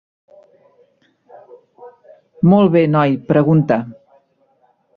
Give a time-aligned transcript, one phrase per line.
[2.53, 3.79] Molt bé noi, pregunta.